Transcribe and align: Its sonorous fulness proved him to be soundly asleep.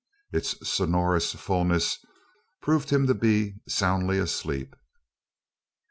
Its 0.31 0.55
sonorous 0.67 1.33
fulness 1.33 2.03
proved 2.59 2.89
him 2.89 3.05
to 3.05 3.13
be 3.13 3.57
soundly 3.67 4.17
asleep. 4.17 4.75